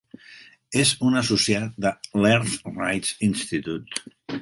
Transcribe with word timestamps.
És 0.83 0.93
un 1.09 1.19
associat 1.21 1.77
de 1.87 1.93
l'Earth 2.25 2.75
Rights 2.83 3.15
Institute. 3.33 4.05